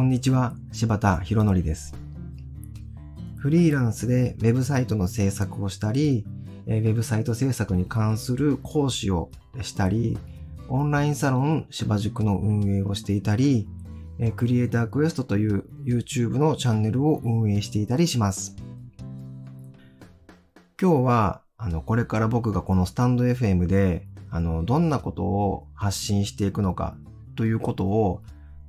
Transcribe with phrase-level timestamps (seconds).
[0.00, 1.94] こんにちは、柴田博則です。
[3.36, 6.24] フリーランスでウェブサイトの制作をしたり、
[6.66, 10.16] えーウェブサイト制作に関する講師をしたり、
[10.70, 13.68] オンラインサロン芝塾の運営をしていたり、
[14.36, 18.56] クリエイタークエストという YouTube のチャンネルを運営していたりします。
[20.80, 26.96] 今日は、あの、これから僕がこのスタンド FM で、あの、どんなことを発信していくのか
[27.36, 28.22] ということを、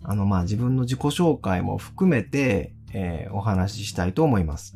[0.03, 4.75] あの、まあ、自分の自己紹介も含めて、えーお話ししたいと思います。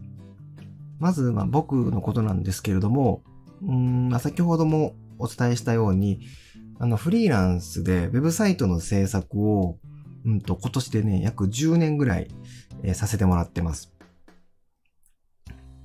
[0.99, 3.23] まず、まあ、僕のことなんですけれども、
[3.61, 6.21] うん、まあ先ほどもお伝えしたように、
[6.79, 9.77] あの、フリーランスでウェブサイトの制作を、
[10.25, 12.29] うんと、今年でね、約10年ぐらい、
[12.83, 13.93] えーさせてもらってます。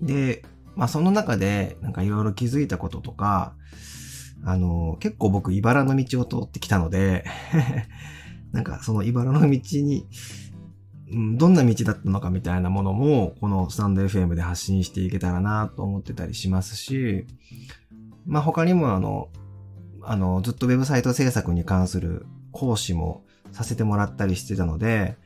[0.00, 0.44] で、
[0.76, 3.54] まあ、その中で、なんかいろいろ気づいたこととか、
[4.44, 7.24] あの、結構僕、茨の道を通ってきたので、
[8.52, 10.06] なんかその茨の道に、
[11.36, 17.26] どんな道だったのかみたいなものも、このスタンド FM で発信していけたらなと思ってたりしますし、
[18.26, 19.28] まあ他にもあの、
[20.02, 25.16] あの、ずっとウェブサイト制作に関する講師もさせてもらったりしてたので、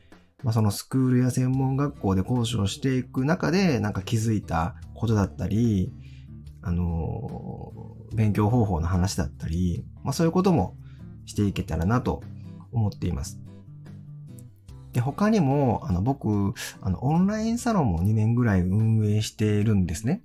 [0.43, 5.93] まあそのスクールや専門学校で講師をしていく中で、なんか気づいたことだったり、
[6.61, 7.71] あの、
[8.15, 10.77] 勉強方法の話だったり、まあそういうことも
[11.25, 12.23] していけたらなと
[12.75, 13.39] 思っています。
[14.93, 20.21] で、他にも、あの、僕、あの、オンラインサロンも2年ぐらい運営しているんですね。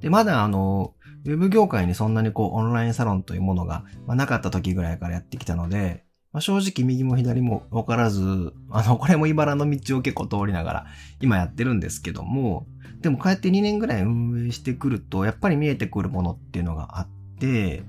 [0.00, 0.94] で、まだあの、
[1.24, 10.86] ウェブ業界にそんなにこう、オンラインサロンというものが、まあ、なかった時ぐらいからやってきたので、まあ、正直右も左も分からず、あの、これも茨の道を結構通りながら、
[11.20, 12.66] 今やってるんですけども、
[13.00, 17.08] でもこうやって2年ぐらい運営してくると、やっぱり見えてくるものっていうのがあっ
[17.40, 17.82] て、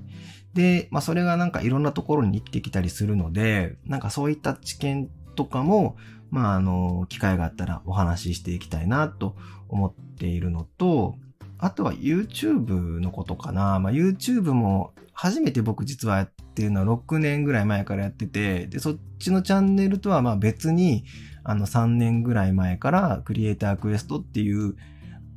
[0.54, 5.96] で、まあそれがなんかいろんなところに生きてきたりするので、なんかそういった知見とかも、
[6.30, 9.36] まああの、機会があったらお話ししていきたいなと
[9.68, 11.16] 思っているのと、
[11.58, 13.78] あとは YouTube のことかな。
[13.78, 21.04] まあ YouTube も初めて僕実はやってるのは6年ぐらい前からやってて、で、そっちのチャンネルとはまあ別に、
[21.44, 24.76] あの3年ぐらい前からクリエイタークエストっていう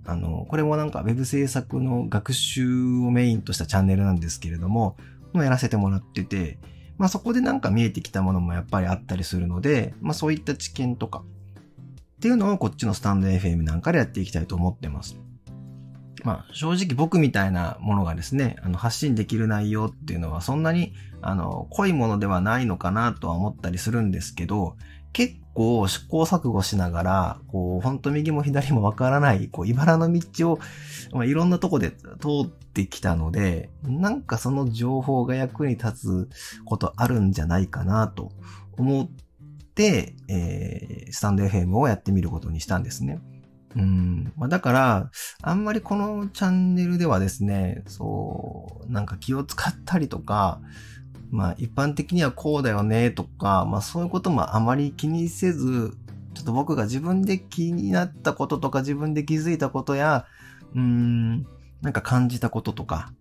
[0.06, 4.98] あの、これもなんか Web 制作の学習をメインとしたチャンネルなんですけれども、
[5.34, 6.58] もやらせてもらってて、
[6.98, 11.24] まあそこでなんか見えてきたものもやっぱりあったりするので、まあそういった知見とか
[12.18, 15.18] っていうのをこっちのスタンド FM なんかでやっていきたいと思ってます。
[16.24, 24.78] まあ正直僕みたいなものがですね、あの発信できる内容っていうのはそんなにあの濃いものではないのかなとは思ったりするんですけど、
[25.12, 30.60] 結構試行錯誤しながら、こう、ほんと右も左もわからない、こう、茨の道を、
[31.14, 31.98] まあ、いろんなとこで通
[32.44, 36.30] ってきたので、なんかその情報が役に立つ
[36.66, 38.32] ことあるんじゃないかなと
[38.78, 39.10] 思っ
[39.74, 43.22] て、えー、スタンド FM をやってみることにしたんですね。
[43.78, 44.34] うん。
[44.36, 45.12] まあ、だから、
[45.42, 50.62] あんまりこのチャンネルではですね、そう、なんか気を使ったりとか、
[51.36, 55.94] まあ一般的にはこうだよねとか、まあそういうこともあまり気にせず、
[56.34, 60.26] ちょっと僕が自分で気になったこととか自分で気づいたことや、
[60.74, 61.46] うーん、
[61.82, 63.12] なんか感じたこととか、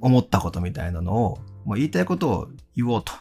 [0.00, 3.12] 思ったことみたいなのを、もう言いたいことを言おうと。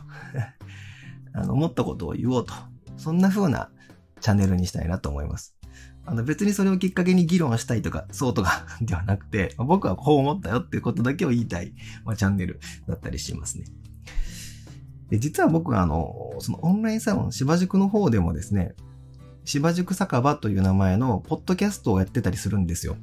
[1.33, 2.53] あの、思ったことを言おうと。
[2.95, 3.71] そんな風な
[4.21, 5.55] チャンネルにしたいなと思います。
[6.05, 11.73] あの別にそれをきっかけに議論したいとか、そうとかではなくて、僕はこう思ったよっていうことだけを言いたい、
[12.05, 13.65] まあ、チャンネルだったりしますね。
[15.09, 18.75] で、実は僕はあの、そのオンラインサロン芝塾の方でもですね、
[19.45, 22.97] 芝塾酒場という名前のポッドキャストをやってたりするんですよ。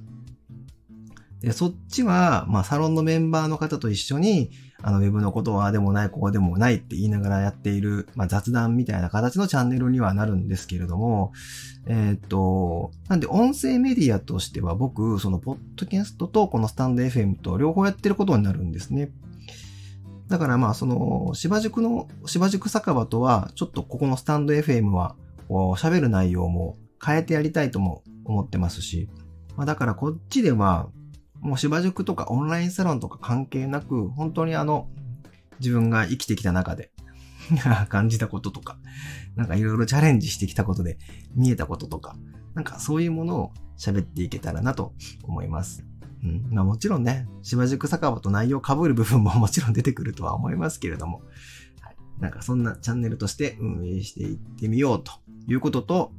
[1.41, 4.50] で、そっちは、まあ、サロンのメンバーの方と一緒に、
[4.82, 11.32] あの、ウェブのことはあでもない、こうでもないって言いながらやっている、まあ、雑談みたいな形のチャンネルにはなるんですけれども、
[11.86, 19.10] えーっと、なんで、音声メディアとしては僕、その、ポッドキャストとこのスタンド FM と両方やってることになるんですね。
[20.28, 25.16] だからまあ、その、芝塾の、芝塾酒場とは、ちょっとここのスタンド FM は、
[25.48, 29.09] 喋る内容も変えてやりたいとも思ってますし、
[29.56, 30.88] まあだからこっちでは、
[31.41, 34.88] もう芝塾とかオンラインサロンとか関係なく、本当にあの、
[35.60, 36.91] 自分が生きてきた中で
[37.88, 38.78] 感じたこととか、
[39.36, 40.98] なんかいろいろチャレンジしてきたことで
[41.34, 42.16] 見えたこととか、
[42.54, 45.84] なんかそういうものを喋っていけたらなと思います。
[46.24, 51.22] うん、まあもちろんね、芝塾酒場と内容被る部分も もちろん出てくるとは思いますけれども、
[51.80, 55.12] はい、なんかそんなチャンネルとして運営していってみようと
[55.47, 56.12] いうことと、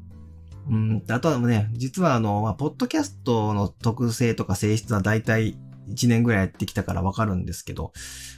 [0.69, 5.57] うん、あとはね、実はあの、まあ、ポッドキャストの特性とか性質は大体
[5.89, 7.91] 1年ぐらいやってきたからわかるんですけど、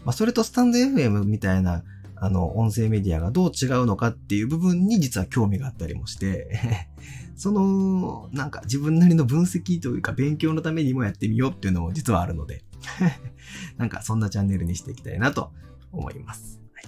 [0.05, 1.83] まあ、それとスタンド FM みたいな
[2.19, 6.59] あの、音声メディアがどう違うのかっていう部分に実は興味があったりもして、
[7.35, 12.63] その、なんか自分なりの分析というか勉強のためにもやってみようっていうのも実はあるので、
[13.77, 15.51] なんかそんなチャンネルにしていきたいなと
[15.91, 16.59] 思います。
[16.73, 16.85] はい、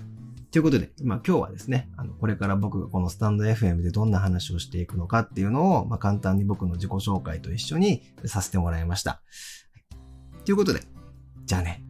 [0.51, 9.21] ということで、まあ今日はですね、あの、これから僕がこのスタンド FM でどんな話をしていくのかっていうのを、まあ簡単に僕の自己紹介と一緒にさせてもらいました。
[10.45, 10.81] ということで、
[11.45, 11.83] じゃあね。